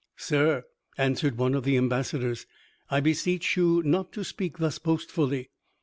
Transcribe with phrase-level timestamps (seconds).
[0.17, 0.63] "Sir,"
[0.97, 2.47] answered one of the ambassadors,
[2.89, 5.51] "I beseech you not to speak thus boastfully.